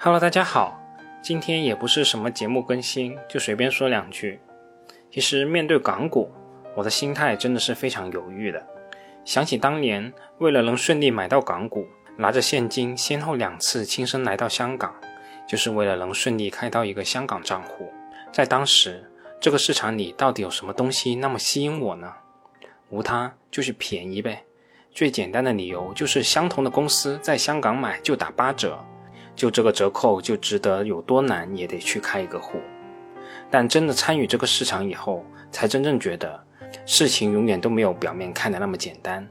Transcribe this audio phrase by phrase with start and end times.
[0.00, 0.80] Hello，大家好，
[1.20, 4.38] 今天也不是什么节目更新，就随便说两句。
[5.10, 6.30] 其实面对港股，
[6.76, 8.64] 我的心态真的是非常犹豫的。
[9.24, 11.84] 想起当年为了能顺利买到港股，
[12.16, 14.94] 拿着现金先后两次亲身来到香港，
[15.48, 17.92] 就是为了能顺利开到一个香港账户。
[18.32, 19.10] 在当时，
[19.40, 22.14] 这个市场里到底有什么东西那么吸引我呢？
[22.90, 24.44] 无他，就是便宜呗。
[24.92, 28.78] 最简单的理由就是相同的公司在香港买就打八折。
[29.38, 32.58] 就这个折扣就值得有多难也得去开一个户，
[33.48, 36.42] 但真的参与这个市场以后，才真正觉得
[36.84, 39.24] 事情永远都没有表面看的那么简单。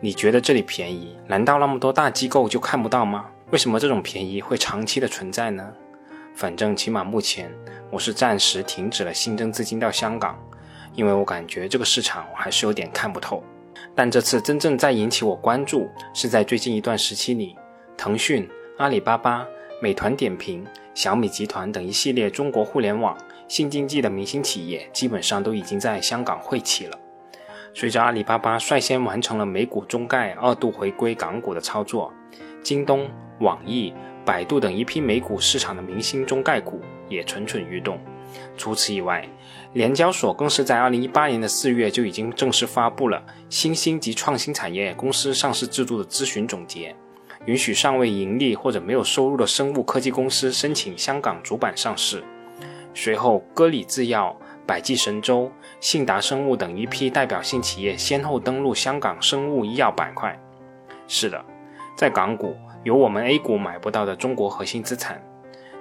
[0.00, 3.26] 你觉得这里便宜，难道那么多大机构就看不到吗？
[3.50, 5.68] 为什么这种便宜会长期的存在呢？
[6.36, 7.52] 反正起码目前
[7.90, 10.38] 我是暂时停止了新增资金到香港，
[10.94, 13.42] 因为我感觉这个市场我还是有点看不透。
[13.96, 17.56] 但这次真正在引起我关注，是在最近一段时期里，
[17.96, 18.48] 腾讯。
[18.78, 19.44] 阿里巴巴、
[19.82, 20.64] 美团点评、
[20.94, 23.18] 小米集团等一系列中国互联网
[23.48, 26.96] 新经济的明星企业，基本上都已经在香港汇齐了。
[27.74, 32.14] 随着阿里巴巴率先完成了美股中概二度回归港股的操作，
[32.62, 33.92] 京东、网易、
[34.24, 37.98] 百度等一批美股市场的明星中概股也蠢蠢欲动。
[38.56, 39.28] 除此以外，
[39.72, 43.20] 联交所更是在二零一八年的四月就已经正式发布了
[43.50, 46.94] 新兴及创新产业公司上市制度的咨询总结。
[47.46, 52.22] 允许尚未盈利或者没有收入的生物科技公司申请香港主板上市。
[52.94, 54.36] 随后，歌里制药、
[54.66, 55.50] 百济神州、
[55.80, 60.38] 信达生物等一批代表性企业先后登陆香港生物医药板块。
[61.06, 61.42] 是的，
[61.96, 65.22] 在港股有我们 A 股买不到的中国核心资产。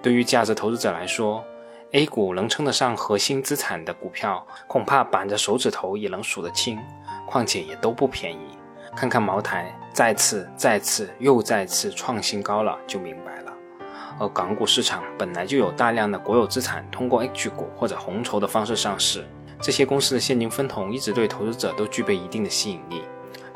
[0.00, 1.44] 对于价值投资者来说
[1.92, 6.78] ，A 股能称得上核心资产的股票，恐怕板着手指头也能数得清，
[7.26, 8.38] 况且也都不便宜。
[8.96, 13.52] 看看茅台再次、再次又再次创新高了，就明白了。
[14.18, 19.24] 而港股市场本来就有大量的国有资产通过 H 股或者红筹的方式上市，
[19.60, 23.02] 这些公司的现金分红一直对投资者都具备一定的吸引力。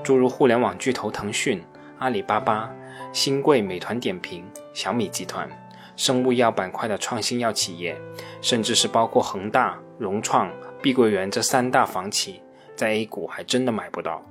[0.03, 1.63] 诸如互联网巨头腾讯、
[1.99, 2.71] 阿里巴巴、
[3.13, 5.49] 新贵、美团点评、小米集团、
[5.97, 7.97] 生物医药板块的创新药企业，
[8.41, 10.51] 甚至是包括恒大、融创、
[10.83, 12.43] 碧桂园这三大房企，
[12.75, 14.23] 在 A 股还真的买不到。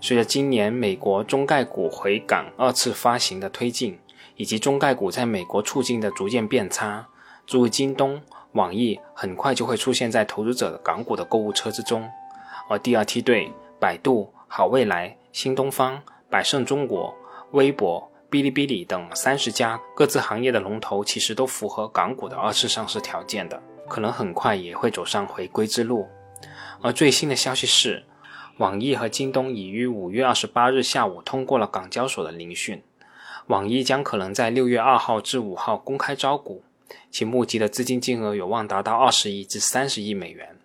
[0.00, 3.98] 随着今年美国中概股回港二次发行的推进，
[4.36, 7.06] 以及中概股在美国处境的逐渐变差，
[7.46, 8.20] 诸如京东、
[8.52, 12.08] 网易很快就会出现在投资者的港股的购物车之中。
[12.68, 16.00] 而第二梯队，百度、好未来、新东方、
[16.30, 17.14] 百胜中国、
[17.52, 26.08] 微博、哔哩哔哩等三十家各自行业的龙头，其实都符合港股的二次上市条件的，可能很快也会走上回归之路。
[26.80, 28.04] 而最新的消息是。
[28.58, 32.82] 网易和京东已于五月二十八日下午通过了港交所的聆讯，
[33.46, 36.62] 网易将可能在六月二号至五号公开招股，
[37.10, 40.56] 其募集的资金金额有望达到二十亿至三十亿美元，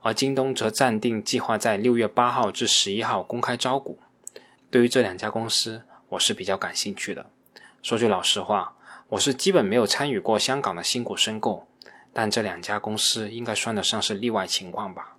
[0.00, 3.98] 而京东则暂定计划在六月八号至十一号公开招股。
[4.70, 7.26] 对于这两家公司，我是比较感兴趣的。
[7.82, 8.76] 说句老实话，
[9.08, 11.66] 我是基本没有参与过香港的新股申购，
[12.12, 15.16] 但这两家公司应该算得上是例外情况吧。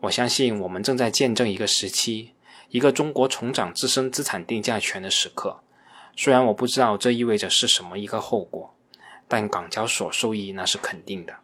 [0.00, 2.32] 我相信我们正在见证一个时期，
[2.68, 5.60] 一个中国重掌自身资产定价权的时刻。
[6.16, 8.74] 虽然我不知道这意味着是什么一个后果，
[9.26, 11.34] 但港交所受益那是肯定的。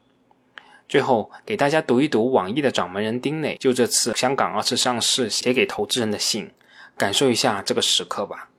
[0.89, 6.53] 最后给大家读一读网易的掌门人丁磊就这次香港二次上市写给投资人的信，
[6.97, 8.51] 感受一下这个时刻吧。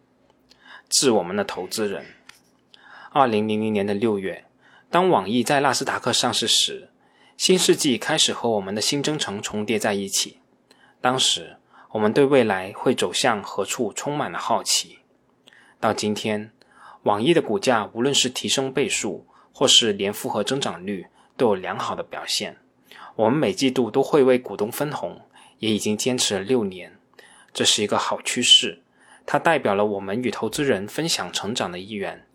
[0.89, 2.05] 致我们的投资人：
[3.11, 4.43] 二零零零年的六月，
[4.89, 6.89] 当网易在纳斯达克上市时。
[7.37, 10.39] 新世纪开始和我们的新征程重叠在一起。
[11.01, 11.57] 当时，
[11.91, 14.99] 我们对未来会走向何处充满了好奇。
[15.79, 16.51] 到今天，
[17.03, 22.55] 网易的股价无论是提升倍数，或是年复合增长率，都有良好的表现。
[23.17, 25.21] 我们每季度都会为股东分红，
[25.59, 26.97] 也已经坚持了六年，
[27.53, 28.81] 这是一个好趋势。
[29.25, 32.25] 它代表了我们与投资人分享成长的意愿，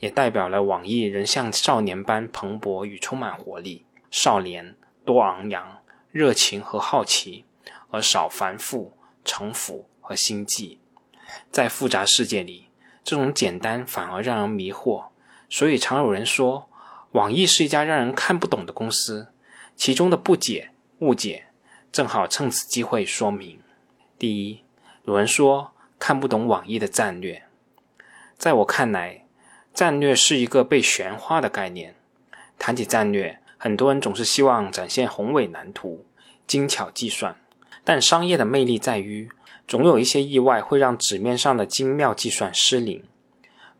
[0.00, 3.86] 也代表了网易仍像少年般蓬勃与充满活力。
[4.10, 7.44] 少年多昂扬、热情和好奇，
[7.90, 10.80] 而少繁复、城府和心计。
[11.52, 12.68] 在复杂世界里，
[13.04, 15.06] 这种简单反而让人迷惑。
[15.48, 16.68] 所以，常有人说，
[17.12, 19.28] 网易是一家让人看不懂的公司。
[19.76, 21.46] 其中的不解、误解，
[21.90, 23.60] 正好趁此机会说明。
[24.18, 24.62] 第一，
[25.04, 27.44] 有人说看不懂网易的战略。
[28.36, 29.24] 在我看来，
[29.72, 31.94] 战略是一个被玄化的概念。
[32.58, 36.06] 谈起战略，很多人总是希望展现宏伟蓝图、
[36.46, 37.36] 精巧计算，
[37.84, 39.28] 但商业的魅力在于，
[39.68, 43.04] 总有一些意外会让纸面上的精妙计算失灵。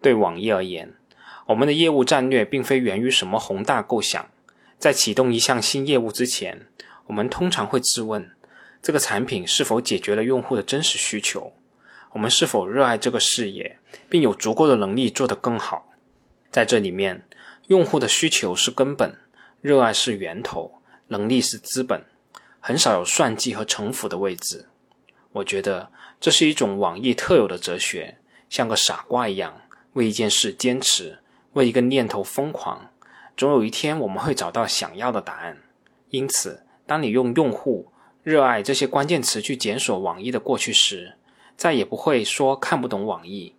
[0.03, 0.93] 对网易而言，
[1.47, 4.29] 我们的业务战略并非源于什么宏大构想。
[4.79, 6.67] 在启动一项新业务之前，
[7.07, 8.31] 我们通常会质问：
[8.83, 11.55] 这个产品是否解决了用户的真实需求？
[12.13, 13.79] 我们是否热爱这个事业，
[14.11, 15.91] 并有足够的能力做得更好？
[16.51, 17.27] 在这里面，
[17.69, 19.17] 用户的需求是根本，
[19.61, 22.03] 热爱是源头，能力是资本，
[22.61, 24.67] 很少有算计和城府的位置。
[25.33, 28.17] 我觉得这是一种网易特有的哲学，
[28.49, 29.61] 像个傻瓜一样
[29.93, 31.19] 为一件事坚持，
[31.53, 32.91] 为一个念头疯狂。
[33.37, 35.59] 总有一天我们会找到想要的答案。
[36.09, 37.93] 因此，当你用“用户
[38.25, 41.17] ”“热爱”这些关键词去检索网易的过去时，
[41.57, 43.55] 再也不会说看不懂网易。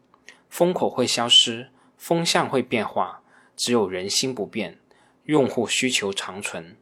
[0.49, 3.21] 风口会消失，风向会变化，
[3.55, 4.79] 只有人心不变，
[5.25, 6.77] 用户需求长存。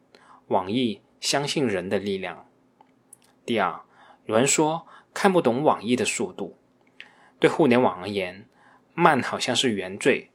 [0.48, 2.48] 网易相信人的力量。
[3.46, 3.82] 第二。
[4.26, 6.56] 有人说看不懂网易的速度，
[7.40, 8.46] 对互联网而言，
[8.94, 10.30] 慢好像是原罪。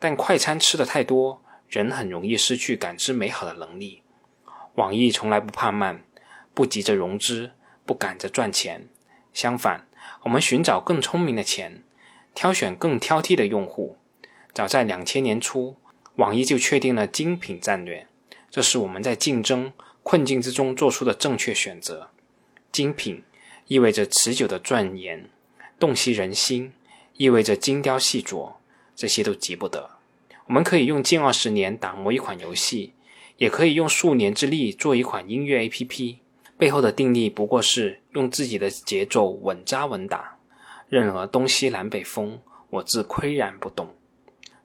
[0.00, 4.02] 但快餐吃的太多，人很容易失去感知美好的能力。
[4.74, 6.02] 网易从来不怕慢，
[6.52, 7.52] 不急着融资，
[7.84, 8.88] 不赶着赚钱。
[9.32, 9.86] 相反，
[10.22, 11.84] 我们寻找更聪明的钱，
[12.34, 13.96] 挑选更挑剔的用户。
[14.52, 15.76] 早在两千年初，
[16.16, 18.06] 网易就确定了精品战略，
[18.50, 19.72] 这是我们在竞争
[20.02, 22.10] 困境之中做出的正确选择。
[22.70, 23.22] 精品。
[23.68, 25.28] 意味着持久的钻研，
[25.76, 26.70] 洞悉人心；
[27.14, 28.52] 意味着精雕细琢，
[28.94, 29.90] 这些都急不得。
[30.46, 32.92] 我们可以用近二十年打磨一款游戏，
[33.38, 36.18] 也可以用数年之力做一款音乐 APP。
[36.56, 40.38] 背后的定力不过是用自己的节奏稳扎稳打。
[40.88, 42.40] 任何东西南北风，
[42.70, 43.96] 我自岿然不动。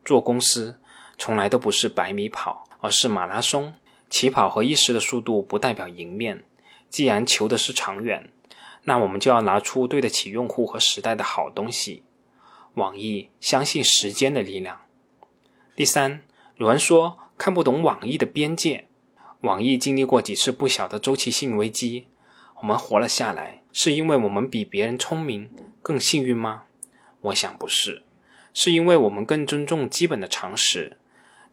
[0.05, 0.79] 做公司
[1.23, 3.75] 从来都不是百米跑，而是马拉松。
[4.09, 6.43] 起跑和一时的速度不代表赢面。
[6.89, 8.31] 既然求的是长远。
[8.85, 12.01] 那我们就要拿出对得起用户和时代的好东西。
[12.73, 14.81] 网易相信时间的力量。
[15.75, 16.23] 第三，
[16.55, 18.87] 有人说看不懂网易的边界。
[19.41, 22.07] 网易经历过几次不小的周期性危机，
[22.61, 25.51] 我们活了下来，是因为我们比别人聪明、
[25.83, 26.63] 更幸运吗？
[27.21, 28.01] 我想不是，
[28.55, 30.97] 是因为我们更尊重基本的常识。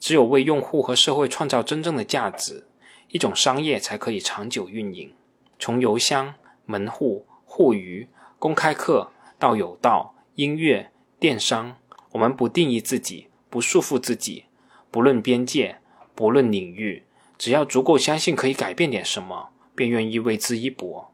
[0.01, 2.67] 只有为用户和社会创造真正的价值，
[3.09, 5.13] 一种商业才可以长久运营。
[5.59, 6.35] 从邮箱。
[6.71, 8.07] 门户、互娱、
[8.39, 11.79] 公开课到有道、音乐、电商，
[12.13, 14.45] 我们不定义自己，不束缚自己，
[14.91, 15.79] 不论边界，
[16.15, 17.05] 不论领域，
[17.39, 21.11] 只要足够相信可以改变点什么，便愿意为之一搏。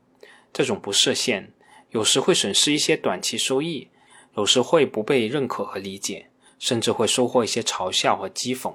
[0.52, 1.52] 这种不设限，
[1.90, 3.86] 有时会损失一些短期收益，
[4.36, 6.30] 有时会不被认可和理解，
[6.64, 8.72] 甚至会收获一些嘲笑和讥讽。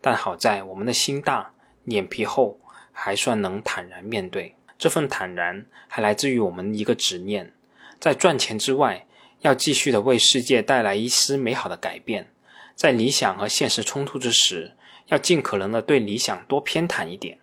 [0.00, 1.50] 但好在我们的心大，
[1.82, 2.60] 脸皮厚，
[2.92, 4.54] 还算能坦然面对。
[4.78, 7.52] 这份坦然还来自于我们一个执念，
[7.98, 9.06] 在赚钱之外，
[9.40, 12.30] 要继续的为世界带来一丝美好的改变。
[12.76, 14.76] 在理想和现实冲突之时，
[15.08, 17.40] 要尽可能的对理想多偏袒一点。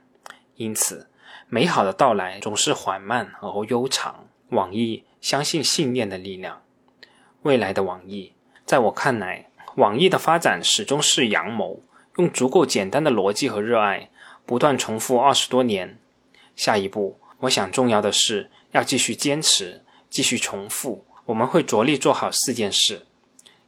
[0.55, 1.09] 因此，
[1.49, 4.29] 美好的到来总是缓慢而悠长。
[4.47, 6.61] 网易相信信念的力量。
[7.41, 8.31] 未来的网易，
[8.65, 11.81] 在我看来，网易的发展始终是阳谋，
[12.17, 14.09] 用足够简单的逻辑和热爱，
[14.45, 15.97] 不断重复二十多年。
[16.55, 17.19] 下一步。
[17.39, 21.03] 我想，重要的是要继续坚持，继续重复。
[21.25, 23.05] 我们会着力做好四件事：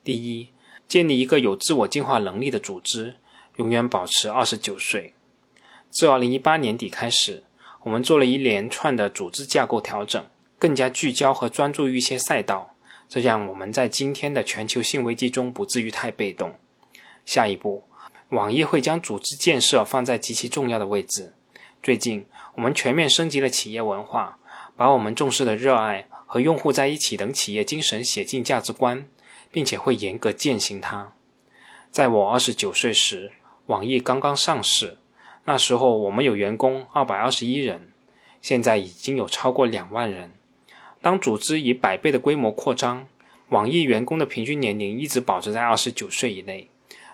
[0.02, 0.50] 第一，
[0.88, 3.16] 建立一个有自我进化能力的组织，
[3.58, 5.14] 永远保持二十九岁。
[5.90, 7.44] 自二零一八年底开始，
[7.84, 10.24] 我们做了一连串的组织架构调整，
[10.58, 12.75] 更加聚焦和专注于一些赛道，
[13.22, 16.56] 这样我们在今天的全球性危机中不至于太被动。
[17.26, 17.86] 下一步，
[18.30, 21.34] 网易会将组织建设放在极其重要的位置。
[21.82, 22.26] 最近。
[22.56, 24.40] 我们全面升级了企业文化，
[24.78, 29.06] 把我们重视的热爱和用户在一起等企业精神写进价值观，
[29.52, 31.12] 并且会严格践行它。
[31.92, 33.34] 在我二十九岁时，
[33.66, 34.98] 网易刚刚上市，
[35.44, 37.92] 那时候我们有员工二百二十一人，
[38.42, 40.32] 现在已经有超过两万人。
[41.06, 43.06] 当组织以百倍的规模扩张，
[43.50, 46.68] 网易员工的平均年龄一直保持在二十九岁以内。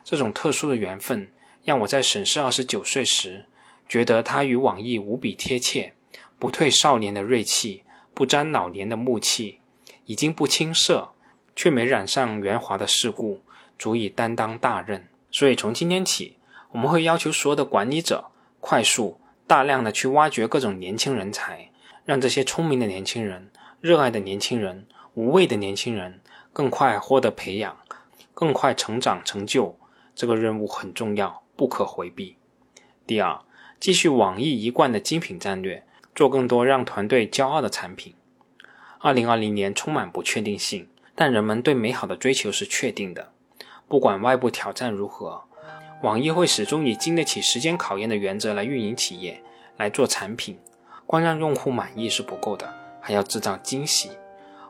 [0.06, 1.30] 这种特殊的缘分，
[1.66, 3.48] 让我在审视二十九岁时。
[3.90, 5.92] 觉得他与网易无比贴切，
[6.40, 7.84] 不退少年的锐气，
[8.14, 9.60] 不沾老年的暮气，
[10.06, 11.10] 已经不青涩，
[11.54, 13.42] 却没染上圆滑的世故，
[13.78, 15.10] 足以担当大任。
[15.30, 16.38] 所以从今天起，
[16.72, 18.32] 我们会要求所有的管理者
[18.62, 21.70] 快速、大量的去挖掘各种年轻人才，
[22.06, 23.51] 让这些聪明的年轻人、
[23.82, 24.86] 热爱的年轻人、
[25.16, 26.22] 无畏的年轻人
[26.54, 27.76] 更快获得培养，
[28.34, 29.78] 更快成长成就。
[30.16, 32.38] 这个任务很重要，不可回避。
[33.06, 33.40] 第二。
[33.80, 35.84] 继续网易一贯的精品战略，
[36.14, 38.14] 做更多让团队骄傲的产品。
[39.00, 43.32] 二零二零年充满不确定性，但人们对美好的追求是确定的。
[43.88, 45.46] 不管外部挑战如何，
[46.04, 49.42] 网易会始终以经得起时间考验的原则来运营企业，
[49.78, 50.60] 来做产品。
[51.08, 52.72] 光让用户满意是不够的，
[53.02, 54.12] 还要制造惊喜。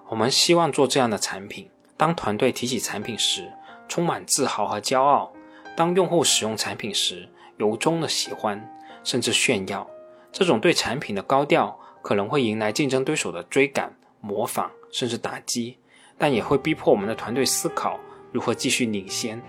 [0.07, 3.51] 我们希望做这样的产品：当团队提起产品时，
[3.88, 5.31] 充满自豪和骄傲；
[5.75, 8.67] 当用户使用产品时，由衷的喜欢，
[9.03, 9.88] 甚至炫耀。
[10.31, 15.77] 这种对产品的高调，可能会迎来竞争对手的追赶、模仿，甚至打击，
[16.17, 18.00] 但也会逼迫我们的团队思考
[18.31, 19.41] 如何继续领先。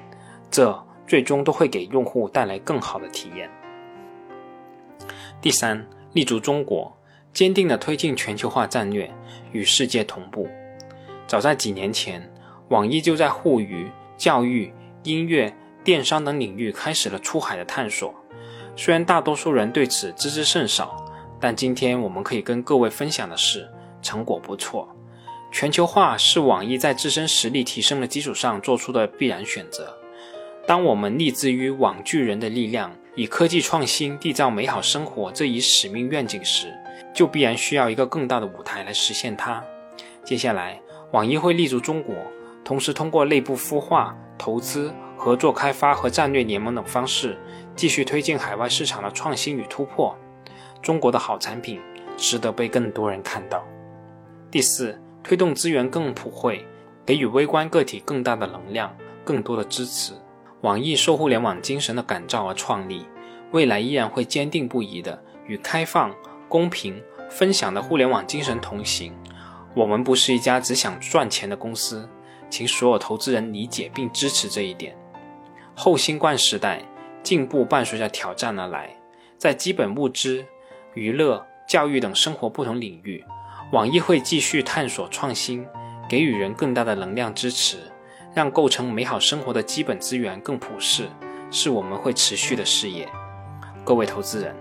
[0.50, 3.50] 这最终都会给用户带来更好的体验。
[5.40, 5.86] 第三。
[6.14, 6.94] 立足中国，
[7.32, 9.10] 坚定地推进全球化战略，
[9.52, 10.48] 与世界同步。
[11.26, 12.30] 早在几年前，
[12.68, 14.72] 网易就在互娱、教育、
[15.02, 18.14] 音乐、电商等领域开始了出海的探索。
[18.76, 21.04] 虽然大多数人对此知之甚少，
[21.40, 23.68] 但今天我们可以跟各位分享的是，
[24.02, 24.88] 成果不错。
[25.50, 29.98] 全球化是网易在自身实力提升的基础上做出的必然选择。
[30.66, 32.94] 当我们立志于网聚人的力量。
[33.14, 36.72] 以科技创新缔造美好生活这一使命愿景时，
[37.14, 39.62] 就必然需要一个更大的舞台来实现它。
[40.24, 40.80] 接下来，
[41.12, 42.14] 网易会立足中国，
[42.64, 47.36] 同时通过内部孵化、投资、合作开发和战略联盟等方式，
[47.74, 50.16] 继续推进海外市场的创新与突破。
[50.80, 51.80] 中国的好产品
[52.16, 53.64] 值得被更多人看到。
[54.50, 56.66] 第四，推动资源更普惠，
[57.06, 60.12] 给予微观个体更大的能量、更多的支持。
[60.62, 63.04] 网易受互联网精神的感召而创立，
[63.50, 66.14] 未来依然会坚定不移地与开放、
[66.52, 69.10] 公平、分享的互联网精神同行。
[69.74, 72.06] 我们不是一家只想赚钱的公司，
[72.50, 74.94] 请所有投资人理解并支持这一点。
[75.74, 76.82] 后新冠时代，
[77.22, 78.94] 进步伴随着挑战而来，
[79.38, 80.44] 在基本物资、
[80.92, 83.24] 娱乐、教育等生活不同领域，
[83.72, 85.66] 网易会继续探索创新，
[86.06, 87.78] 给予人更大的能量支持。
[88.34, 91.08] 让构成美好生活的基本资源更普世，
[91.50, 93.08] 是我们会持续的事业。
[93.84, 94.54] 各位投资人，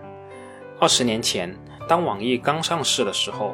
[0.80, 1.54] 二十年前，
[1.92, 3.54] 当网易刚上市的时候，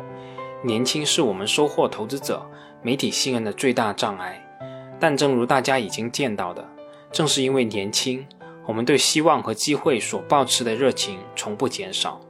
[0.61, 2.47] 年轻是我们收获投资者、
[2.83, 4.39] 媒体信任的最大障碍。
[4.99, 6.63] 但正如大家已经见到的，
[7.11, 8.23] 正是因为年轻，
[8.67, 12.21] 我们对希望和机会所抱持的热情从不减少。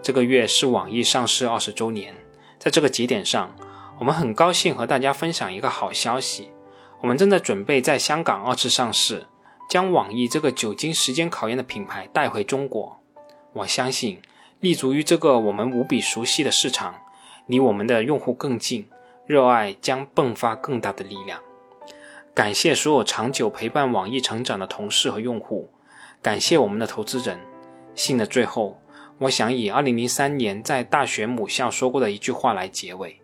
[0.00, 2.14] 这个月是网易上市二十周年，
[2.60, 3.52] 在这个节点上，
[3.98, 6.52] 我们很高兴和大家分享一个好消息。
[7.00, 9.26] 我们正在准备在香港二次上市，
[9.68, 13.00] 将网易这个久经时间考验的品牌带回中国。
[13.54, 14.22] 我相信，
[14.62, 16.94] 立足于这个我们无比熟悉的市场，
[17.46, 18.88] 离我们的用户更近，
[19.26, 21.40] 热爱将迸发更大的力量。
[22.32, 25.68] 感谢所有长久陪伴网易成长的同事和用户，
[26.22, 27.40] 感谢我们的投资人。
[27.96, 28.80] 信的最后，
[29.18, 33.20] 我想以2003年在大学母校说过的一句话来结尾：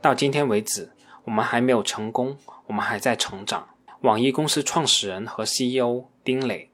[0.00, 0.90] 到今天为止。
[1.24, 3.68] 我们还没有成功，我们还在成长。
[4.00, 6.69] 网易公司创始人和 CEO 丁磊。